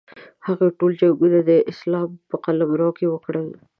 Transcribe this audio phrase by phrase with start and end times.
[0.47, 3.47] هغوی ټول جنګونه د اسلام په قلمرو کې وکړل.